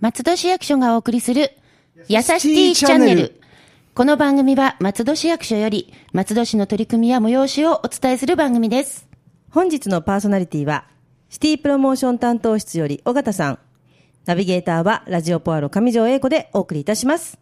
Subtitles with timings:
[0.00, 1.50] 松戸市役所がお送りする、
[2.08, 3.40] やさしティチャンネル。
[3.94, 9.08] この番組は松戸市役所より、松戸市の取り組みや催しをお伝えする番組です。
[9.50, 10.84] 本日のパーソナリティは、
[11.30, 13.58] シティプロモーション担当室より尾形さん。
[14.26, 17.38] ナビゲーターは、ラジオポアロ上条英子でお送りいたします。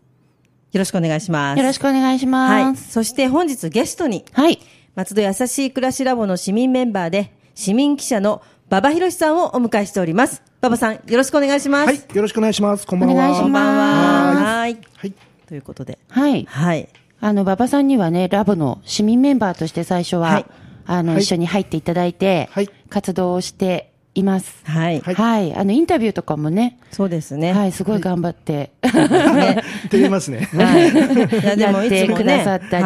[0.71, 1.59] よろしくお願いします。
[1.59, 2.65] よろしくお願いしはい。
[2.65, 2.93] ます。
[2.93, 4.61] そして本日ゲストに、はい。
[4.95, 10.43] 松戸やさしい暮らしラボの市民メンバーで、市民記者の馬場博さんをお迎えしております。
[10.61, 11.87] 馬場さん、よろしくお願いします。
[11.87, 12.87] はい、よろしくお願いします。
[12.87, 13.15] こんばんは。
[13.15, 14.59] お願いしますこんばんは。
[14.59, 14.79] はい。
[14.97, 15.13] はい。
[15.47, 15.99] ということで。
[16.09, 16.45] はい。
[16.47, 16.89] はい。
[17.21, 20.47] あの、馬場さんにはね、ラボの市民メンバーとして最初は、はい
[20.87, 24.63] あの、はい一緒に入っていただいて、はい活動をしています。
[24.65, 25.01] はい。
[25.01, 25.55] はいはい。
[25.55, 27.53] あの、インタビューとかもね、そうですね。
[27.53, 30.49] はい、すごい頑張って、 照れますね。
[30.53, 30.91] はい。
[30.91, 31.99] いや、でもいつもね。
[31.99, 32.85] やってくださったり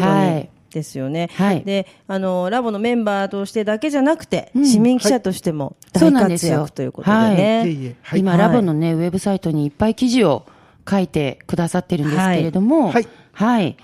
[0.00, 0.48] はい。
[0.74, 1.30] ですよね。
[1.34, 7.68] はいで、あの、ラボのメンバーとしてだけじゃなくて、市民記者としてもそう大活なんですよ躍ということでいえね。
[7.70, 7.94] いえ。
[8.02, 8.20] はい。
[8.20, 10.44] 今、はいラボのね、ウェブサイトにいっぱい記事を
[10.88, 13.08] 書いてくださってるんですけれども、はいはい。
[13.34, 13.76] はい。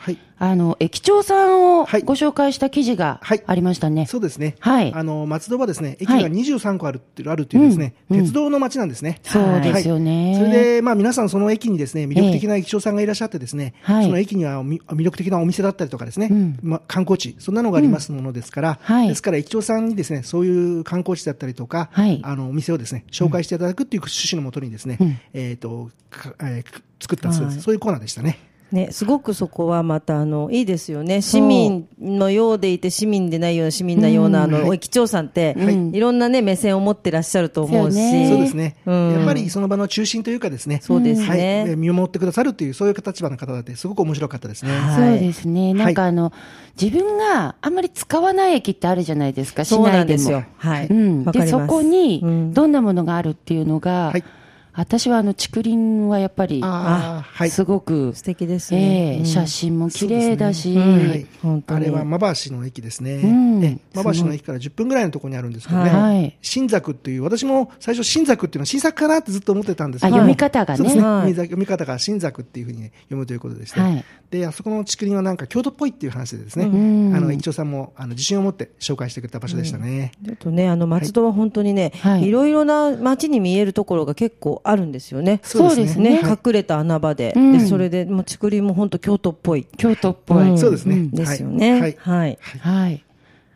[0.42, 2.02] あの、駅長さんをはい。
[2.02, 3.42] ご紹介した記事がはい。
[3.46, 4.06] ありましたね。
[4.06, 4.56] そうですね。
[4.58, 4.90] はい。
[4.94, 8.24] あの、松戸はですね、駅がはい23個あるっていう、あるっていうですね、うんうん。
[8.24, 9.20] 鉄道の街なんですね。
[9.22, 10.32] そうですよね。
[10.32, 10.40] はい。
[10.40, 14.04] それで、まあ皆さんその駅にですね、魅力的な駅長さんがいらっしゃってですね、はい。
[14.04, 16.58] その駅にはみ魅力的なお店だったりとかですね、うん。
[16.62, 19.08] まあ観光地、そんなのがありますものですから、はい。
[19.08, 22.18] ですから駅長さんにですね、そういう観光地だったりとか、はい。
[22.24, 25.18] あの、お店をですね、紹介していただくっていう趣旨のもとにですね、うん。
[25.34, 27.62] えっ、と、かえー作ったそうです、はい。
[27.62, 28.49] そういうコーナーでしたね。
[28.72, 31.22] ね、すごくそこはまた、あの、いいですよね。
[31.22, 38.28] 市民のようでいて、市民でないような市民なような、あの、駅長さんって、はいいろんなね、目線を持ってらっしゃると思うし。
[38.28, 44.72] そうですね、うんやっぱりその場の中心というかですね、そうですねはいえー見守ってくださるという、そういう立場の方で、すごく面白かったですね。
[44.72, 45.74] はいそうですね。
[45.74, 46.32] なんかあの、
[46.80, 50.44] 自分があんまり使わない駅ってあるじゃないですか、市そうな内でもんですよ。。
[50.56, 50.86] はい。
[50.86, 51.24] うん。
[51.24, 54.24] で、わかりますそこにうん、どんなものがあるっていうのが、はい
[54.72, 57.50] 私はあの、竹林はやっぱり、ああ、はい。
[57.50, 59.16] すごく、素敵ですえね。
[59.18, 59.22] うん。
[59.22, 61.08] え写真も綺麗だし、うん。
[61.08, 61.26] はい。
[61.42, 61.86] 本当に。
[61.86, 63.14] あれは馬橋の駅ですね。
[63.16, 63.64] うん。
[63.64, 65.90] え馬橋の駅から10分ぐらいのところにあるんですけどね。
[65.90, 66.36] はい。
[66.40, 70.94] 新作っていう、私も最初新作っていうのは新作かなってずっと思ってたんですけど、あ読み方がね。
[70.94, 71.00] ね。
[71.00, 71.34] はい。
[71.34, 74.04] 読み方が新作っていうふうに、ね、読むということでして、はい。
[74.30, 77.14] で、あそこの竹林はなんか京都っぽいっていう話でですね、ん。
[77.14, 80.12] あの、駅長さんもあの自信を持って紹介してくれた場所でしたね。
[80.24, 82.26] ちょっとね、あの、松戸は本当にね、はい。
[82.26, 85.40] いろいろな街に見えるところが結構あるんですよね。
[85.42, 87.32] そうですね隠れた穴場で。
[87.36, 89.66] うんで、それで、もう竹林も本当京都っぽい。
[89.76, 90.50] 京都っぽい。
[90.50, 91.08] うんそうですね。
[91.12, 91.80] ですよね。
[91.80, 91.96] はい。
[91.98, 92.38] はい。
[92.60, 93.04] はい。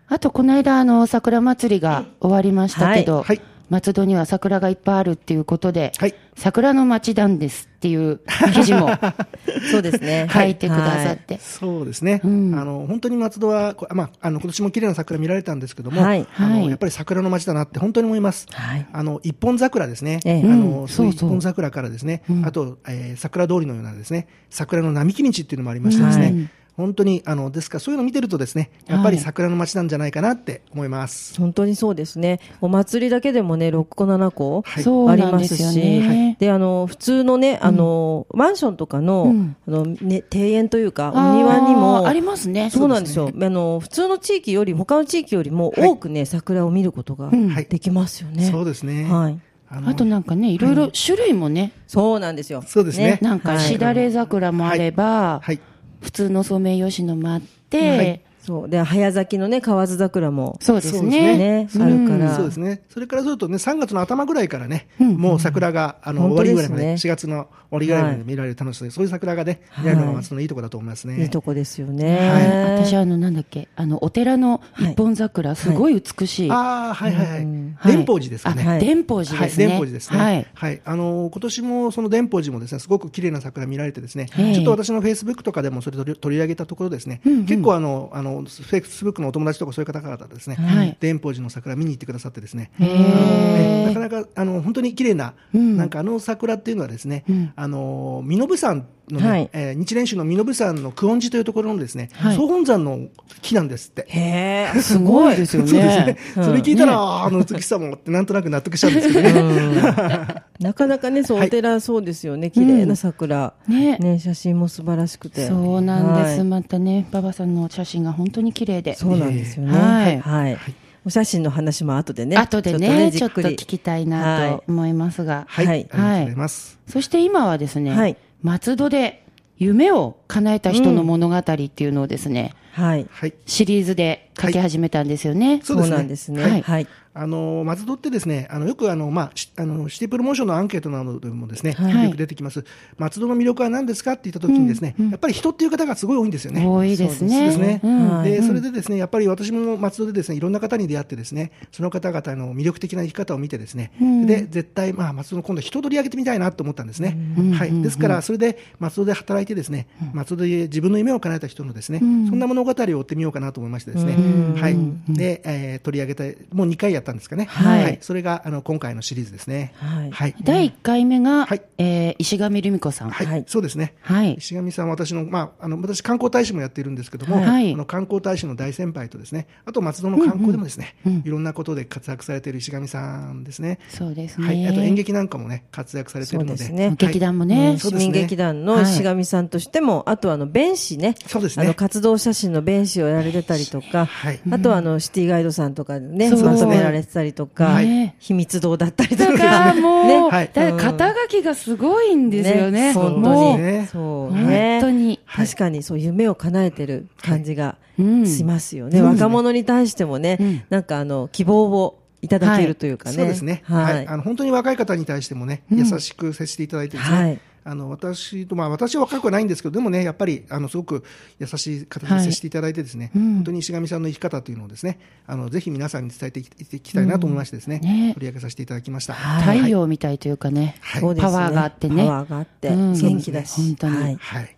[0.09, 6.15] あと、この間、あの、桜祭りが終わりましたけど、はいはい松戸には桜がいっぱいあるっていうことで、はい。
[6.37, 8.21] 桜の街なんですっていう
[8.53, 8.91] 記事も
[9.71, 10.29] そうですね。
[10.33, 11.39] 書いてくださって。
[11.41, 12.55] そうですね、うん。
[12.59, 16.27] あの本当に松戸は、こまあ、あの今年も綺麗な桜見られたんですけども、はい。
[16.37, 16.69] あのはい。
[16.69, 18.47] やっぱり桜の街だなって本当に思います。
[18.51, 18.87] はい。
[18.93, 20.43] あの一本桜ですね、ええ。
[20.43, 20.89] あのうん。
[20.89, 21.29] そういうそうそう。
[21.29, 22.47] 一本桜からですね、うん。
[22.47, 31.39] あと、えー桜通りのようなですね桜の並木道っていうのもありましてですね、はい本当にあのですからそういうのを見てるとですねやっぱりはい桜の街なんじゃないかなって思います。
[31.41, 32.41] 本当にそうですね。
[32.61, 36.37] お祭りだけでもね、6個7個はいそうありまなんですすよし、ね。
[36.39, 42.71] で、あの、普通のね、あの、マンションとかの、うんあの、ね、庭園というか、お庭にも、ありますね。
[42.71, 43.31] そうなんですよ。
[43.35, 48.51] あの、普通の地域より、他の地域よりも多くね、桜を見ることがうんはいできますよね。
[48.51, 49.39] そうですね、はい。
[49.69, 52.63] あのあとなんかね、いろいろ種類もね、そうなんですよ。
[52.67, 55.61] そうですねなんかしだれ桜もあれば、はい
[56.05, 58.21] 普通のソメイヨシノもあって、はい。
[58.45, 58.69] そう。
[58.69, 61.39] で、早咲きのね、河津桜も、そうですね。
[61.39, 62.37] ね、うんあるから。
[62.37, 62.83] そうですね。
[62.91, 71.23] それからするとね、3月の頭ぐらいからね、うんもう桜が、あの、終本当わりぐらいまで、ですね4月の終わりぐらいまで見られる楽しさで、そういう桜がね、見られるのが松戸のいいところだと思いますね。
[71.23, 72.77] いいとこですよはいね。
[72.79, 76.51] 私あの、なんだっけ、あの、お寺の一本桜、すごい美しい。
[76.51, 77.43] ああ、はいはいはい。
[77.43, 78.63] うんはい蓮宝寺ですかね。
[78.65, 79.65] あはい伝宝寺はい、ですね。
[79.67, 80.19] 蓮宝寺ですね。
[80.19, 80.47] はい。
[80.55, 80.81] はい。
[80.85, 90.89] あのー今年もその蓮宝寺もですね、すごく綺麗な桜見られてですね、ええちょっと私のフェイスブックとかでもそれ取り取り上げたところですね、うんうん結構あの、あの、フェイスブックのお友達とかそういう方々ですね、はい。
[91.01, 95.77] 蓮宝寺の桜見に行ってくださってですね、へえーなかなかあの本当に綺麗な、うん。
[95.77, 97.53] なんかあの桜っていうのはですね、うん。
[97.55, 103.09] あの身延山のね、はいえー日蓮宗の身延山の久遠寺というところのですね、はい総本山の
[103.43, 104.07] 木なんですって。
[104.09, 106.19] へえ、すごいですよそうですねね。。
[106.35, 110.45] それ聞いたら、あの美しさもってなんとなく納得しちゃうんですけどね。
[110.61, 112.51] なかなかね、そう、はいお寺そうですよね。
[112.51, 113.55] 綺麗な桜。
[113.69, 115.47] ねね、写真も素晴らしくて。
[115.47, 116.39] そうなんです。
[116.39, 118.95] はいまたね、馬場さんの写真が本当に綺麗で。
[118.95, 119.79] そうなんですよね。
[119.79, 120.59] はいはい。
[121.07, 122.37] お写真の話も後でね。
[122.37, 125.45] 後でね、ちょっとじっくり聞きたいなと思いますが。
[125.49, 126.79] はい、はいありがとうございます。
[126.89, 129.25] そして今はですね、はい松戸で
[129.57, 133.07] 夢を叶えた人の物語っていうのをですね、はい。
[133.11, 133.35] はい。
[133.47, 135.61] シリーズで書き始めたんですよね。
[135.65, 136.43] そうなんですね。
[136.43, 136.87] はいはい。
[137.17, 142.05] あの松戸ってですね、あのよくあの、まあ、しあのシティプロモーションのアンケートなどでもですね、はい。
[142.07, 142.65] よく出てきます、
[142.99, 146.67] 松戸の魅力は何ですかって言ったときにですね、やっぱり人っていう方がすごい多いんですよね。
[146.67, 147.47] 多いですそうね。
[147.47, 147.81] ですね。
[147.85, 148.47] うん。
[148.47, 153.93] それでですね、やっぱり私も松戸でですね、いろんな方に出会ってですね、その方々の魅力的な生き方を見てですね、
[154.27, 157.17] で、絶対、まあ、松戸の今度人取り上げてみたいなと思ったんですね。
[157.55, 157.83] はい。
[157.83, 164.17] ですから、それで松戸で働いてですね、松戸で自分の夢を叶えた人のですね、そんな物語を追ってみようかなと思いましてですね、
[164.57, 164.77] はい。
[165.09, 166.25] で、えー取り上げた、
[166.55, 167.45] もう2回やったんですかね。
[167.45, 169.73] はいそれが、あの、今回のシリーズですね。
[169.77, 170.35] はいはい。
[170.43, 173.11] 第1回目が、はいえー石上留美子さん。
[173.11, 173.95] はい、はいそうですね。
[174.01, 183.79] はい石上さんは私の、まあ、あの、私観光大使もやっているんですけども、はいあの観光大使の大先輩とですね、あと松戸の観光でもですね、いろんなことで活躍されている石上さんですね。
[183.89, 184.47] そうですね。
[184.47, 184.67] はい。
[184.67, 186.59] あと演劇なんかもね、活躍されているので。
[186.59, 191.15] そうですねはい劇団もね、そうですね市民劇団の石上さんとしても、あとあの、弁士ね。
[191.27, 202.93] そうですねあの、活動写真の弁士をやられてたりとか、はいあとはあの、シティガイドさんとかね、そうまとめられてたりとか、はい秘密堂だったりとだか もう、ねはいだ肩書きがすごいんですよね。
[202.93, 203.63] 本もう当に。
[203.65, 204.81] ねそうね。
[204.81, 209.03] 本当に確かにそう夢を叶えてる感じがうんしますよね。
[209.03, 213.17] 若者に対してもね、なんかあの、希望をいただけるというかね。
[213.17, 213.63] そうですね。
[213.65, 213.77] は。
[213.79, 214.09] はいい。
[214.09, 217.17] あの、本当に若い方に対してもね、優しく接していただいてですね。
[217.17, 221.03] はいあの、私と、まあ、私は若くはないんですけど、でもね、やっぱり、あの、すごく
[221.39, 229.15] 優しい方に接していただいてですね、本当に石上さんの生き方というのをですね、あの、ぜひ皆さんに伝えていきいきたいなと思いましてですね、ね取り上げさせていただきました。
[229.15, 232.05] はい太陽みたいというかね、はいパワーがあってね。
[232.05, 233.61] パワーがあって、うん元気だし。
[233.63, 234.17] 本当にはい。
[234.17, 234.57] はい。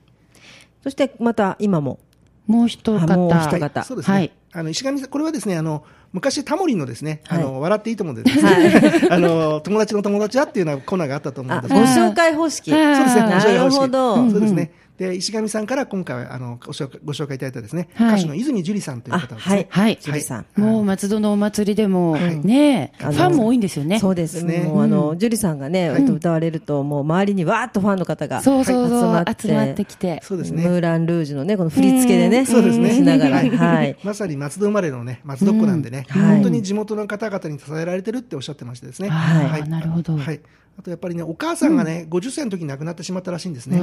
[0.82, 2.00] そしてまた今も。
[2.46, 2.98] もう一方。
[2.98, 4.16] あもう一はい方そうですね。
[4.16, 12.72] はいあの、石上さん、これはですね、あの、昔タモリのですね、あの、は笑っていいと思うんでですね、 あの、友達の友達はっていうようなコーナーがあったと思うんあ、ですご紹介方式。
[12.72, 13.22] はいそうですね。
[13.22, 14.30] なるほど。
[14.30, 14.72] そうですね。
[14.98, 19.54] で、石上さんから今回、あの、ご紹介いただいたですね、はい歌手の泉樹里さんというあ、方ですね。
[19.54, 19.66] はい。
[19.70, 20.46] はいジュリさん。
[20.56, 23.98] もう松戸のお祭りでも、はいねファンも多いんですよね。
[23.98, 28.60] そうですねもうあの、ジュリさんがね、歌われると、もう周りにわーっとファンの方が集ま
[29.22, 29.48] って。
[29.48, 30.20] 集まってきて。
[30.22, 30.62] そうですね。
[30.62, 32.94] ムーラン・ルージュのね、この振り付けでね、そうですね。
[32.94, 33.96] しながら、はい はい。
[34.02, 39.08] まさに松戸生まれのね、松戸っ子なんでね、うんはい本当に地元の方々に支えられてるっておっしゃってましてですね。
[39.08, 40.40] はいなるほどはい。
[40.78, 43.78] あとやっぱりね、お母さんがね、50歳の時に亡くなってしまったらしいんですね。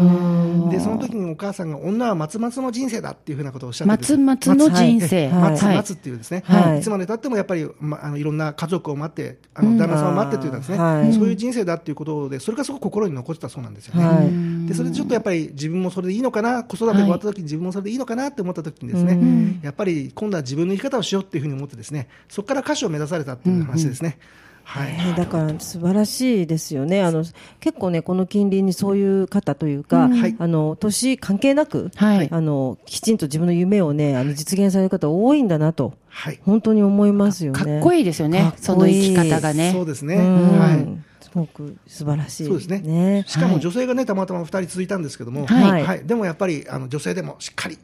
[0.69, 4.15] で、その時にお母さんが女は松松の人生だっていうふうなことをおっしゃってて。
[4.15, 5.27] 松松の人生。
[5.29, 5.51] はい。
[5.53, 6.79] 松松っていうですね、はい。
[6.79, 11.13] い、つまでたってもやっぱり、ま、あのいろんな家族を待って、あの旦那さんを待ってというかですね、はい。
[11.13, 14.05] そういう人生だっていうことで、それがすごく心に残ってたそうなんですよね。
[14.05, 14.67] はい。
[14.67, 24.19] でそれでちょっとやっぱり自分もそれでいいのかな、子育てが終わった時に自分もそれでいいのかなって思った時にですね、やっぱり今度は自分の生き方をしようっていうふうに思ってですね、そこから歌手を目指されたっていう話ですね。
[24.63, 24.93] はい。
[24.93, 27.03] ねだから素晴らしいですよね。
[27.03, 27.23] あの
[27.59, 36.39] 結構ねこの近隣にそういう方というか、はいあの年関係なく、はいあのきちんと自分の夢をねあの実現される方多いんだなとはい。
[36.43, 37.59] 本当に思いますよね。
[37.59, 39.71] かっこいいですよねかっこいいその生き方がね。
[39.73, 40.15] そうですね。
[40.15, 41.03] うんはい。
[41.21, 42.45] すごく素晴らしい。
[42.45, 46.05] そうですねねしかも女性がね、たまたま2人続いたんですけども、はいはい。
[46.05, 47.79] でもやっぱり、あの、女性でもしっかり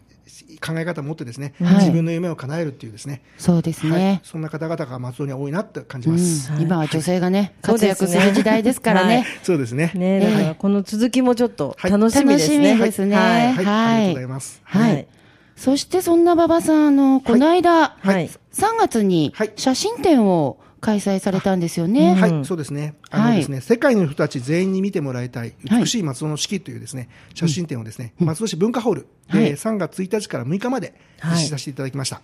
[0.66, 4.22] 考え方を持ってですね、はい自分の夢を叶えるっていうですね、そうですはいね。。
[4.24, 6.52] そんな方々が松戸には多いなって感じうんます。
[6.60, 9.26] 今は女性が ね、活躍する時代ですからはいね。
[9.44, 9.92] そうですね。
[9.96, 12.74] ねだからこの続きもちょっとはい楽しみですね。
[12.74, 13.66] 楽しみですねはいはい。
[13.66, 14.62] はいありがとうございます。
[14.64, 14.94] はい。
[14.94, 15.08] はい
[15.56, 22.16] そしてそんな馬場さん、あの、この間、はい3月にはい写真展を開催されたんですよね。
[22.16, 22.96] はい、うんそうですね。
[23.10, 30.94] あのはいですね、世界の人たち全員に見てもらいたい、はい美しい松戸の四季というですね、写真展をですね、松戸市文化ホールはいで3月1日から6日まで
[31.24, 32.22] 実施させていただきました。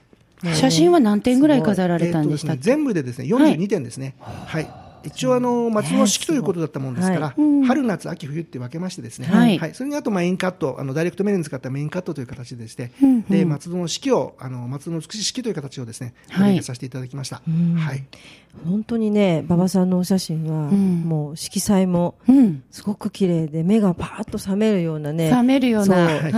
[0.53, 4.15] 写真は何点ぐらい飾られたんでしたっけ、えーね、全部でですね、42点ですね。
[4.19, 4.84] はい。
[5.05, 7.35] 一応あの、松戸の四季ということだったもんですから、
[7.67, 9.59] 春、夏、秋、冬って分けましてですね、はい。
[9.73, 12.91] それにあとメインカット、あの、ダイレクトメールに使ったメインカットという形でして、
[13.29, 16.47] で、松戸の四季を、あの、松戸の美しい四季という形をですね、はい。
[16.47, 17.41] 取りさせていただきました。
[17.77, 18.03] はい。
[18.63, 21.01] 本当にね馬場さんのお写真は、ん。
[21.03, 22.63] もう色彩もうん。
[22.71, 26.07] すごく綺麗で目がパーッと覚めるようなね覚めるような。
[26.07, 26.31] そう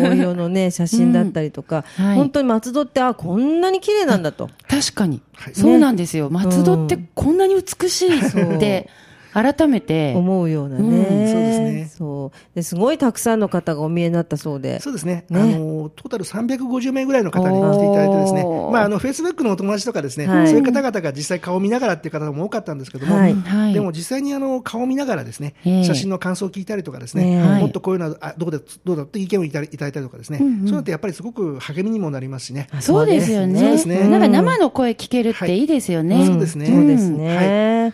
[0.00, 2.16] もうお色のね写真だったりとか、はい。
[2.16, 4.48] 本当に松戸ってあこんなに綺麗なんだと。
[4.68, 5.54] 確かに、はい。
[5.54, 6.30] そうなんですよ。
[6.30, 8.88] 松戸ってこんなに美しいって、
[9.32, 11.90] 改めて、思うようなね、うんそうですね。
[11.96, 12.54] そう。
[12.54, 14.80] ですごいたくさんの方がお見えになったそうで。
[14.80, 15.24] そうですね。
[15.28, 15.40] ね。
[15.40, 18.44] あの、トータル350名ぐらいの方に来ていただいてですね。
[18.44, 20.48] まあ、あの、フェイスブックのお友達とかですね、はい。
[20.48, 23.34] そういう方々が実際顔を見ながらっていう方も多かったんですけども、はい。
[23.34, 23.74] はい。
[23.74, 25.84] でも実際にあの、顔を見ながらですね、ええ。
[25.84, 32.68] 写真の感想を聞いたりとかですね、もっとこういうのは、あどうだ、どうだって意見をいただいたりとかですね、そういうのってやっぱりすごく励みにもなりますしね。
[32.80, 33.60] そうですよね。
[33.60, 34.08] そうですね。
[34.08, 35.64] なんか生の声聞けるってい。
[35.64, 36.16] いですよね。
[36.16, 36.66] はいそうですね。
[36.66, 37.92] そうですうんね、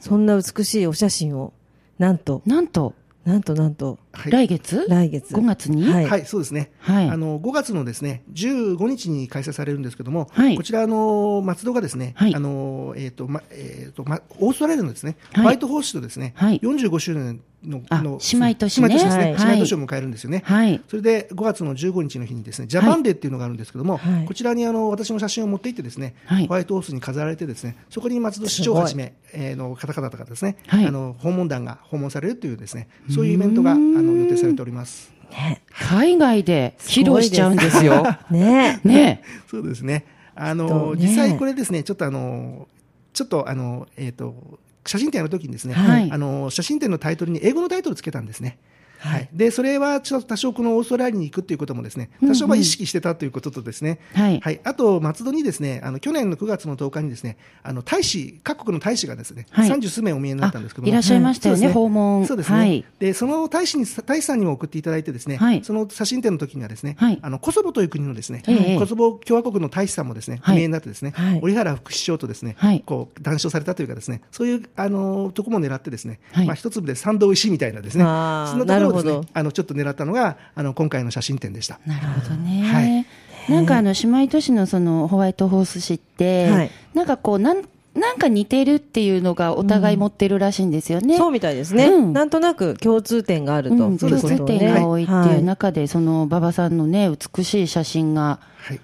[0.00, 1.52] そんな美しいお写真を
[1.98, 2.42] なんと。
[2.46, 4.32] なんと、なんとなんと、はい。
[4.32, 4.86] 来月？
[4.88, 5.88] 来月 ?5 月に？
[5.88, 6.06] はい。
[6.06, 6.72] はい、そうですね。
[6.80, 7.08] はい。
[7.08, 10.56] あの5月のですね15日に開催されるんですけども、はい。
[10.56, 12.34] こちらあの松戸がですね、はい。
[12.34, 15.42] あのえっ、とまえっ、とまオーストラリアのですね、はい。
[15.42, 16.58] ホワイトホースとですね、はい。
[16.58, 18.88] 45周年のあの姉妹都市ね。
[18.88, 19.36] 姉妹都市ですね、はい。
[19.36, 20.42] 姉妹都市を迎えるんですよね。
[20.44, 20.80] はい。
[20.88, 24.26] それで5月の15日の日にですねジャパンデーっていうのがあるんですけども、はい。
[24.26, 26.46] こちらにあの私の写真を持って行ってですね、はい。
[26.46, 30.86] ホワイトホースに飾られてですねそこに松戸市長をはじめ、えーの方々がですね、はい。
[30.86, 35.12] あの訪問団が訪問されるというですねそういうイベントがあの予定されております。
[35.30, 35.62] ね。
[35.70, 38.04] 海外で披露しちゃうんですよ。
[38.30, 38.80] ね。
[38.84, 40.04] ねそうですね。
[40.34, 42.68] あの、とね実際これですね、ちょっとあの、
[43.12, 48.58] ちょっとあの、えっ、と、写真展やるときにですね、はいあの、写真展のタイトルに英語のタイトルつけたんですね。
[48.98, 49.28] ははい。
[49.32, 54.40] い、でそれはちょっと多少このオーストラリアに行くということもですね多少まあ意識してたということとですね、はい。
[54.40, 59.68] はい、あと松戸にですねあの去年の9月の10日にですねあの大使各国の大使がですねはい。
[59.68, 60.88] 三十数名お見えになったんですけども。
[60.88, 62.84] あいらっしゃいましたよねそうです訪問そうですね、はい。
[62.98, 65.64] でその大使に大使さんにも送っていただいてですね、はい。
[65.64, 67.18] その写真展の時にはですね、はい。
[67.22, 68.78] あのコソボという国のですね、ええ。
[68.78, 70.56] コソボ共和国の大使さんもですね、はい。
[70.56, 71.40] お見えになってですね、はい。
[71.42, 72.82] 折原副首相とですね、はい。
[72.84, 76.46] こう談笑されたというかですねそういうあのとこも狙ってですね、はい。
[76.46, 79.20] まあ一粒で三度石みたいなですねそんなところをですね。
[79.32, 81.78] あのちょっと狙ったのがあの今回の写真展でした。
[81.86, 82.62] なるほどね。
[82.62, 83.52] はい。
[83.52, 86.70] なんかあの姉妹都市のそのホワイトホース市って、はい。
[86.94, 87.62] なんかこうなん
[87.94, 91.16] なんか似てるっていうのがお互い持ってるらしいんですよね。
[91.16, 92.12] そうみたいですね、うん。
[92.12, 93.76] なんとなく共通点があると。
[93.88, 94.36] うん、そうですね。
[94.36, 95.42] 共通点が多いっていうはい。
[95.42, 98.80] 中で、その馬場さんのね、美しい写真がはい。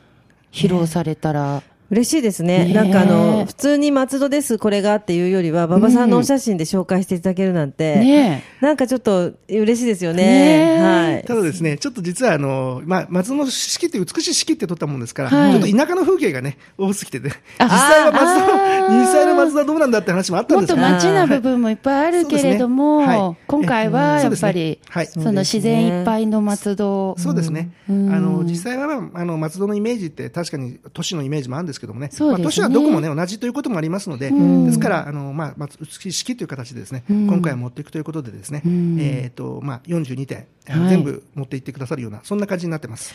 [0.52, 1.62] 披露されたら、
[1.94, 2.72] 嬉しいですね。
[2.74, 10.78] なんかあの、普通に松戸です、これがっていうよりは、馬場さんのお写真で紹介していただけるなんて、ねなんかちょっと嬉しいですよね。
[10.80, 11.24] はい。
[11.24, 15.52] ただですね、ちょっと実はあの、まあ、松の四季って美しい四季って撮ったもんですから、はい。
[15.52, 23.36] ちょっと田舎の風景がね、多すぎてね、あ実際は松戸、実際の松戸はどうなんだって話もあったんもっとですけど、街な部分もいっぱいあるけれども、ねはい。
[23.46, 25.06] 今回はやっぱり、はい。
[25.06, 28.10] その自然いっぱいの松戸、そうですね、うん。
[28.10, 32.44] あの実際は、まあ、あの松戸のイメージって、確かに都市のイメージもあるんですけどもね、そうですね。
[32.44, 34.66] まあ、都市はどこも、ね、同じということもありますので、ん。
[34.66, 37.26] ですから、あのまあ、まあ美しい式という形でですね、うん。
[37.26, 38.98] 今回は持っていくということで、ですね、ん。
[39.00, 40.88] えーとまあ、42点、はい。
[40.88, 43.14] 全部持っていってくださるような、そんな感じになってます。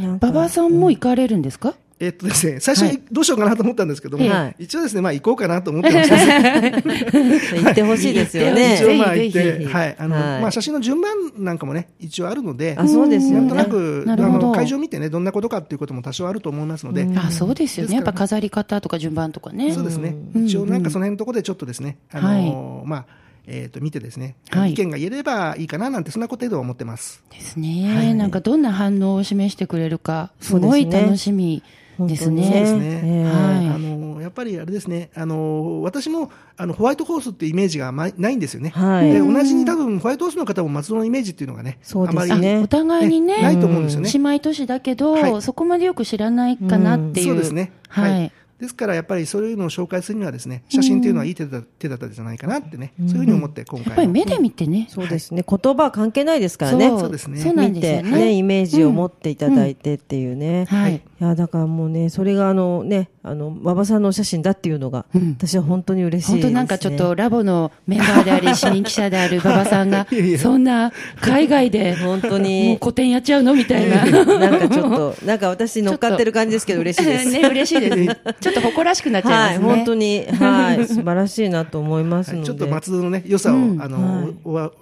[0.00, 2.94] なんか馬場さんも行かれるんですか、えっとですね、最初はい。
[2.94, 6.16] にどうしようかなと思ったんですけども、はい一応ですね、まあ行こうかなと思ってました。
[7.58, 8.76] 行ってほしいですよね。
[8.76, 10.42] 一応まあ行って、はい、あの、はい。
[10.42, 13.38] まあ写真の順番なんかもね、一応あるので、あ、そうですよね。
[13.40, 14.48] なんとなく、あなるほど。
[14.48, 19.72] の会場を見てね、どんなことかっていうことも多少あると思いますので、あそうですよね、やっぱ飾り方とか順番とかね。
[19.72, 20.46] そうですね、うん。
[20.46, 23.06] 一応なんかその辺のところでちょっとですね、あのまあ、
[23.46, 24.72] えっと見てですね、はい。
[24.72, 27.24] 意見が言えればいいかななんて、そんなことは思ってます。
[27.30, 31.62] ですね、なんかどんな反応を示してくれるか、すごい楽しみ
[32.06, 32.50] ですそうね。
[32.50, 33.24] ですね。
[33.24, 33.66] はい。
[33.68, 39.12] あのやっぱりあれですね、あの私もあのホワイトホースっていうイメージがあまりないんですよね、はい。
[39.12, 42.22] で同じに多分ホワイトホースの方も松戸のイメージっていうのがね、そうですね。
[42.22, 44.10] あまりあお互いにね、ないと思うんですよね。
[44.12, 45.42] 姉妹都市だけど、はい。
[45.42, 47.26] そこまでよく知らないかなっていう。
[47.28, 48.32] そうですね、はい。
[48.58, 54.88] ですからやっぱりそういうのを紹介するにはですね写真っていうのはいい手だ手だったんじゃないかなってね、そういうふうに思って今やっぱり回目で見てね。
[54.90, 55.44] そうですね。
[55.48, 56.88] 言葉は関係ないですからね。
[56.88, 57.00] そう。
[57.00, 57.40] そうですね。
[57.40, 58.18] そうなん見て、ですよね。
[58.18, 60.64] ね、イメージを持っていただいてっていうね。
[60.68, 66.50] はいいや、だからもうね、それがあのね、あの、馬場さんのお写真だっていうのが、うん私は本当に嬉しいです、ね。
[66.50, 70.06] 本当なんかちょっとラボのメンバーであり、市民記者である 馬場さんが
[70.38, 74.04] そんな海外で、本当もうに、個展やっちゃうのみたいな。
[74.38, 77.30] なんかちょっと、なんか私乗っかってる感じですけど嬉しいです。
[77.30, 78.16] ね、嬉しいです。
[78.40, 79.66] ちょっと誇らしくなっちゃいまはい、すね。
[79.66, 82.38] 本当に、はい、素晴らしいなと思いますので。
[82.40, 84.34] はいちょっと松戸のね良さを、うんあの、はい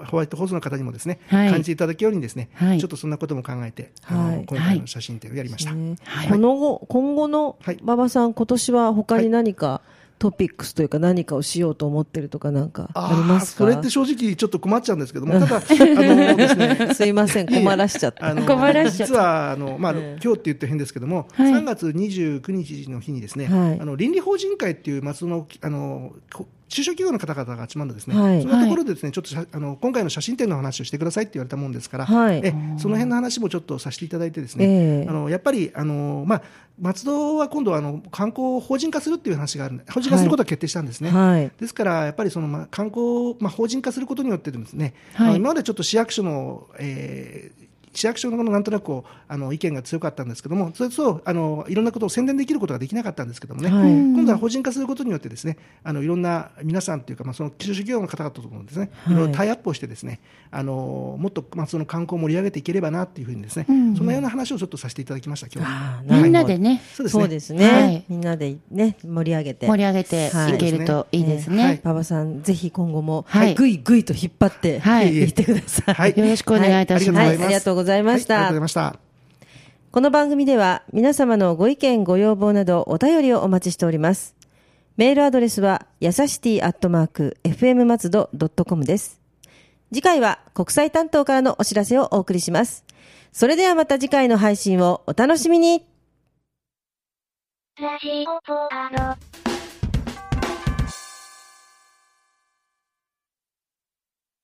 [0.07, 5.73] ホワイトホースの方にもですね、はい感じていただけるようにですね、はいちょっとそんなことも考えて、あのはい今回の写真展をやりました。
[5.73, 7.79] ねはいこの後、今後のはい。
[7.83, 9.81] 馬場さん、今年は他に何か
[10.19, 13.65] トピックスというか何かをしようと思ってるとかなんかありますか？
[13.65, 18.35] それって正直ちょっと困っちゃうんですけど も、ただ、あのですね、すいません、困らしちゃった。
[18.35, 21.53] 困らしちゃった実はあの、まあ今日って言って変ですけども、はい。
[21.53, 23.81] 3月29日の日にですね、はい。
[23.81, 28.43] あの倫理法人会っていう松戸のあのこ中小企業の方々が集まるんですね、はい。
[28.43, 32.41] そんなところでですね、ちょっとあの今回の写真展の話をしてくださいって言われたもんですから、はい。
[32.45, 35.09] えその辺の話もちょっとさせていただいてですね、ええ。
[35.09, 36.43] あのやっぱりあの、まあ、
[36.81, 41.11] 松戸は今度あの観光を法人化するっていう話があるんで法人化することが決定したんですね。
[41.11, 41.51] はい。
[41.59, 45.29] ですから、やっぱりその、まあ、観光を、まあ、法人化することによってですね、はい。
[45.29, 47.66] あの今までちょっと市役所の、えー
[47.97, 53.91] 市役所のなんとなくこうあの意見が強かったんですけども、それとあのいろんなことを宣伝できることができなかったんですけどもね、はい。
[53.91, 59.15] 今度は法人化することによってですね、あのいろんな皆さんというか、まあ、その中小企業の方々ともですね、い。
[59.15, 65.65] ろいろタイアップをしてですね、あのもっとまあその観光を盛り上げていければなっていうふうにですね、そんなような話をちょっとさせていただきました今
[66.03, 67.23] 日みんなでね、そうですね。
[67.23, 68.05] そうですね、はい。
[68.09, 69.67] みんなでね、盛り上げて。
[69.67, 70.57] 盛り上げてい。
[70.59, 71.65] けるといいですね。
[71.65, 71.81] はい。
[71.85, 73.55] 馬場さん、ぜひ今後も、はい。
[73.55, 75.15] ぐいぐいと引っ張って、はい。
[75.15, 75.95] いってください。
[75.95, 76.15] はい。
[76.17, 77.27] よろしくお願いいたします。
[77.27, 77.45] はい。
[77.45, 77.86] ありがとうございま
[78.19, 79.07] したはいありがとうございました。
[79.93, 84.37] この番組では皆様のご意見ご要望などお便りをお待ちしております。
[84.99, 89.21] メールアドレスはやさしティアットマーク FM 松戸ドットコムです。
[89.93, 92.85] 次回は国際担当からのお知らせをお送りします。
[93.33, 95.87] それではまた次回の配信をお楽しみに
[97.79, 99.46] ラジオポアロ。